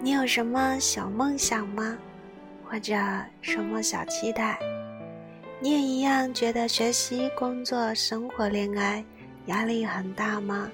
[0.00, 1.96] 你有什么小梦想吗？
[2.64, 2.94] 或者
[3.40, 4.58] 什么小期待？
[5.60, 9.04] 你也一样觉得学习、工作、生活、恋爱
[9.46, 10.70] 压力很大吗？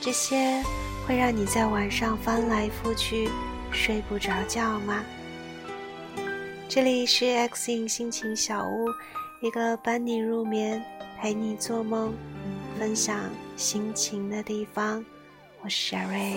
[0.00, 0.62] 这些
[1.06, 3.28] 会让你在晚上翻来覆去
[3.70, 5.02] 睡不着觉吗？
[6.68, 8.88] 这里是 X in 心情小屋，
[9.42, 10.82] 一个伴你入眠、
[11.20, 12.14] 陪你做梦、
[12.78, 13.18] 分享
[13.56, 15.04] 心情的地方。
[15.62, 16.34] 我是 Sherry。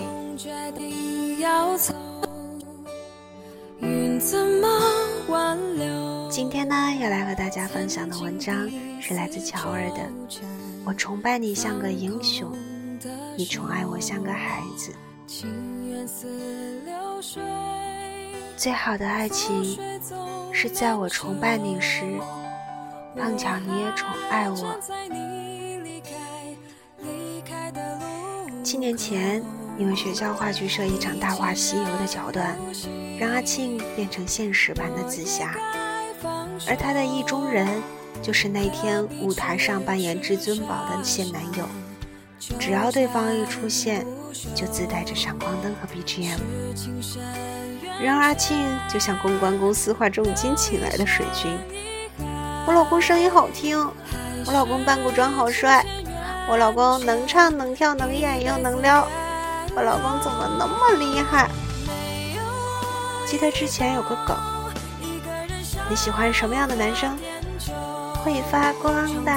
[6.30, 8.70] 今天呢，要来和大家分享的文章
[9.02, 10.10] 是来自乔儿的。
[10.86, 12.52] 我崇拜你像个英雄，
[13.36, 14.94] 你宠爱我像个孩子。
[18.56, 19.78] 最好的爱情
[20.54, 22.04] 是在我崇拜你时，
[23.16, 25.37] 碰巧你也宠爱我。
[28.68, 29.42] 七年前，
[29.78, 32.54] 因为学校话剧社一场《大话西游》的桥段，
[33.18, 35.56] 让阿庆变成现实版的紫霞，
[36.68, 37.66] 而他的意中人
[38.22, 41.66] 就是那天舞台上扮演至尊宝的现男友。
[42.60, 44.06] 只要对方一出现，
[44.54, 46.38] 就自带着闪光灯和 BGM。
[48.04, 48.58] 然而阿庆
[48.90, 51.58] 就像公关公司花重金请来的水军。
[52.66, 53.80] 我老公声音好听，
[54.46, 55.86] 我老公扮古装好帅，
[56.50, 59.06] 我老公能唱能跳能演又能撩，
[59.76, 61.50] 我老公怎么那么厉害？
[63.26, 64.38] 记得之前有个梗，
[65.90, 67.18] 你喜欢什么样的男生？
[68.24, 68.94] 会发光
[69.26, 69.32] 的。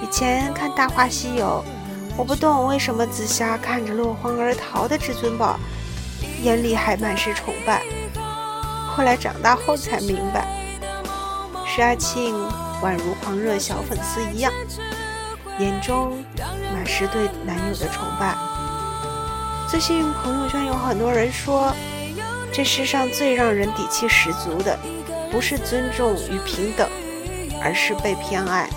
[0.00, 1.64] 以前看《大话西游》，
[2.16, 5.58] 我不懂为什么紫霞看着落荒而逃的至尊宝。
[6.42, 7.82] 眼里还满是崇拜，
[8.94, 10.46] 后来长大后才明白，
[11.66, 12.34] 是阿庆
[12.82, 14.52] 宛如狂热小粉丝一样，
[15.58, 16.24] 眼中
[16.72, 18.34] 满是对男友的崇拜。
[19.68, 21.72] 最近朋友圈有很多人说，
[22.52, 24.78] 这世上最让人底气十足的，
[25.30, 26.88] 不是尊重与平等，
[27.62, 28.68] 而是被偏爱。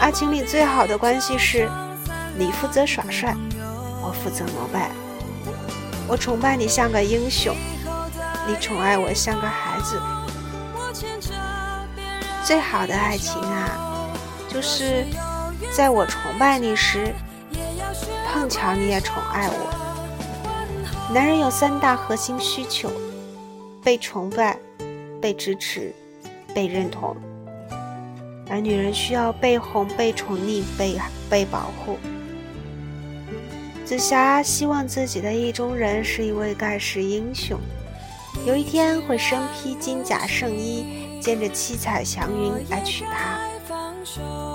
[0.00, 1.68] 爱情里最好的关系是，
[2.36, 3.34] 你负责耍帅，
[4.02, 4.90] 我负责膜拜。
[6.06, 7.54] 我崇拜你像个英雄，
[8.46, 10.00] 你宠爱我像个孩子。
[12.44, 14.12] 最好的爱情啊，
[14.48, 15.06] 就是
[15.76, 17.14] 在我崇拜你时，
[18.32, 21.12] 碰巧你也宠爱我。
[21.12, 22.90] 男人有三大核心需求：
[23.82, 24.56] 被崇拜、
[25.20, 25.94] 被支持、
[26.54, 27.16] 被认同。
[28.48, 30.98] 而女人需要被哄、被宠溺、被
[31.30, 31.98] 被保护。
[33.84, 37.58] 紫霞希望自己的意中人是一位盖世英雄，
[38.46, 43.33] 有一天会身披金甲圣衣，见着七彩祥云来娶她。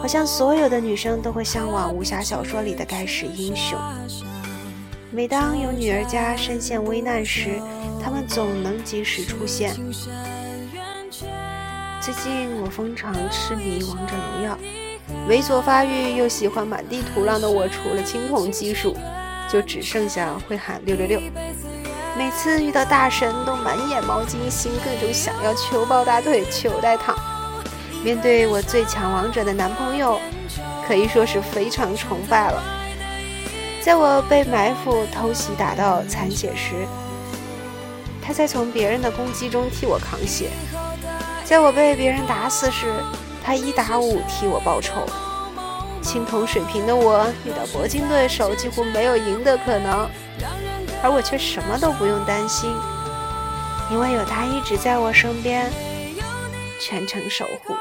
[0.02, 3.78] 好像所有的女生都会向往武侠小说里的盖世英雄。
[5.12, 7.60] 每当有女儿家身陷危难时，
[8.04, 9.76] 他们总能及时出现。
[12.02, 14.58] 最近我疯狂痴迷王者荣耀，
[15.28, 18.96] 猥琐发育又喜欢满地图浪的我，除了青铜技术。
[19.52, 21.20] 就只剩下会喊六六六，
[22.16, 27.18] 每次遇到大神都满眼毛巾星，各种想要求抱大腿、求带躺。
[28.04, 30.20] 面对我最强王者的男朋友，
[30.88, 32.64] 可以说是非常崇拜了。
[33.82, 36.88] 在我被埋伏、偷袭打到残血时，
[38.22, 40.48] 他在从别人的攻击中替我扛血；
[41.44, 42.88] 在我被别人打死时，
[43.44, 45.06] 他一打五替我报仇。
[46.02, 50.10] 青铜水平的我遇到铂金对手，几乎没有赢的可能，
[51.04, 52.74] 而我却什么都不用担心，
[53.92, 55.70] 因为有他一直在我身边，
[56.80, 57.76] 全程守护。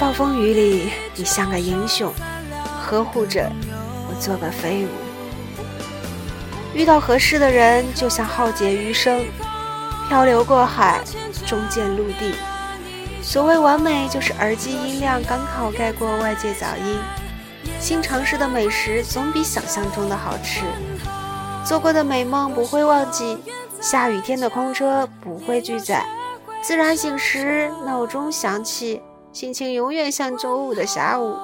[0.00, 2.12] 暴风雨里，你像个英雄，
[2.84, 3.50] 呵护着
[4.08, 4.88] 我，做个飞舞。
[6.74, 9.24] 遇到合适的人，就像浩劫余生，
[10.08, 11.00] 漂流过海。
[11.46, 12.34] 终见陆地。
[13.22, 16.98] 所谓完美，就是耳机音量刚好盖过外界噪音。
[17.80, 20.60] 新尝试的美食总比想象中的好吃。
[21.64, 23.38] 做过的美梦不会忘记。
[23.80, 26.04] 下雨天的空车不会拒载。
[26.60, 29.00] 自然醒时闹钟响起，
[29.38, 31.36] 心情永远像周五的下午。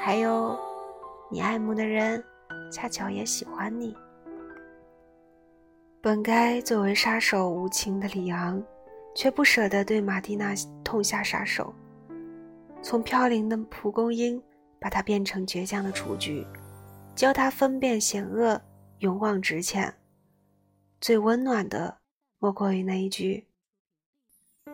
[0.00, 0.58] 还有，
[1.30, 2.24] 你爱慕的人，
[2.72, 3.94] 恰巧也喜欢你。
[6.00, 8.64] 本该作为杀手无情的里昂。
[9.14, 11.74] 却不舍得对马蒂娜痛下杀手，
[12.80, 14.40] 从飘零的蒲公英
[14.80, 16.46] 把它变成倔强的雏菊，
[17.14, 18.58] 教他分辨险恶，
[19.00, 19.92] 勇往直前。
[20.98, 21.98] 最温暖的，
[22.38, 23.48] 莫过于那一句：“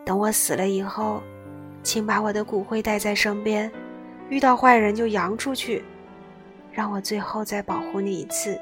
[0.07, 1.21] 等我死了以后，
[1.85, 3.71] 请把我的骨灰带在身边，
[4.31, 5.85] 遇到坏人就扬出去，
[6.73, 8.59] 让我最后再保护你一次。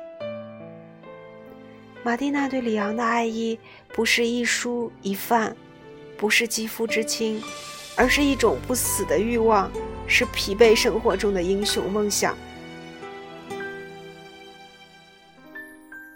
[2.02, 3.58] 马蒂娜对里昂的爱意
[3.94, 5.56] 不是一蔬一饭，
[6.18, 7.40] 不是肌肤之亲，
[7.96, 9.70] 而是一种不死的欲望，
[10.08, 12.36] 是疲惫生活中的英雄梦想。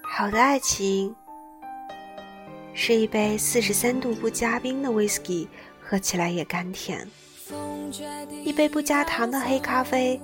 [0.03, 1.15] 好的爱情，
[2.75, 5.49] 是一杯四十三度不加冰的威士忌，
[5.89, 6.99] 喝起来也甘甜；
[8.45, 10.21] 一杯不加糖的黑咖啡，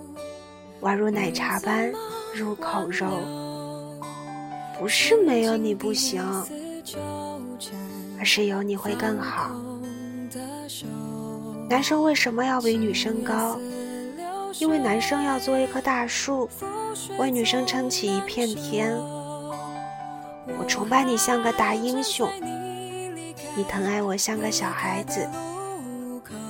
[0.80, 1.92] 宛如奶茶般
[2.34, 3.08] 入口柔。
[4.76, 6.20] 不是没有你不行，
[8.18, 9.52] 而是有你会更好。
[11.68, 13.56] 男生为什么要比女生高？
[14.58, 16.50] 因为男生要做一棵大树，
[17.18, 18.98] 为女生撑起一片天。
[20.58, 22.28] 我崇拜你像个大英雄，
[23.56, 25.24] 你疼爱我像个小孩子。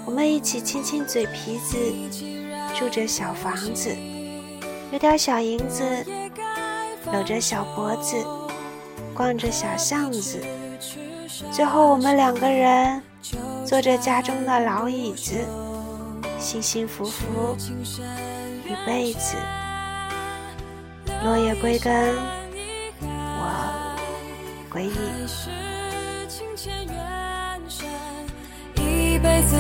[0.05, 1.77] 我们一起亲亲嘴皮子，
[2.79, 3.97] 住着小房子，
[4.93, 5.85] 有点小银子。
[7.13, 8.17] 搂着小脖子，
[9.13, 10.41] 逛着小巷子，
[11.51, 13.03] 最后我们两个人
[13.67, 15.35] 坐着家中的老椅子，
[16.39, 17.57] 幸幸福福
[18.65, 19.37] 一辈子。
[21.25, 22.15] 落叶归根，
[23.03, 23.97] 我
[24.71, 24.93] 归你。
[28.77, 29.57] 一辈子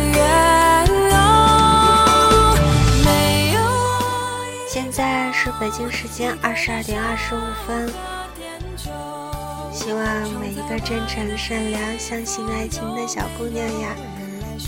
[5.45, 7.93] 是北京时间二十二点二十五分。
[9.73, 13.89] 希望每一个真诚、善良、相信爱情的小姑娘呀，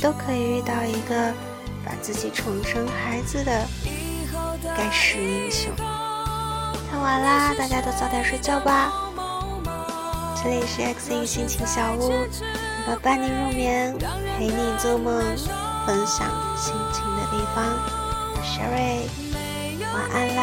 [0.02, 1.32] 都可以遇到一个
[1.84, 3.64] 把自己宠成孩子的
[4.76, 5.70] 盖世英雄。
[6.90, 8.90] 太晚啦，大家都早点睡觉吧。
[10.42, 12.10] 这里是 X 一心情小屋，
[12.88, 13.96] 我伴你入眠，
[14.36, 15.22] 陪你做梦，
[15.86, 17.64] 分享心情的地方。
[18.42, 19.43] Sherry。
[19.94, 20.42] 晚安啦。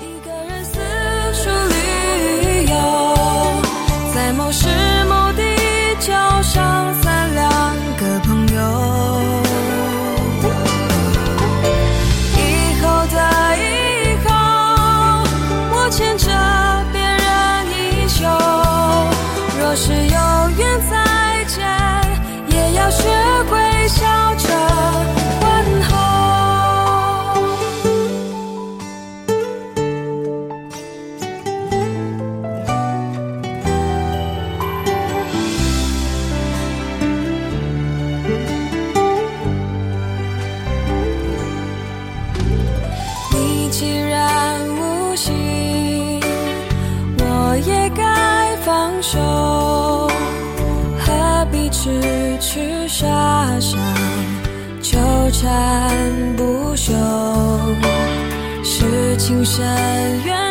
[0.00, 0.74] 一个人四
[1.32, 2.74] 处旅游，
[4.14, 4.68] 在某时
[5.08, 5.42] 某地
[5.98, 6.92] 交上
[49.00, 49.18] 手
[50.98, 53.06] 何必痴痴傻
[53.60, 53.76] 傻
[54.80, 54.98] 纠
[55.30, 56.92] 缠不休。
[58.80, 59.64] 是情深
[60.24, 60.47] 缘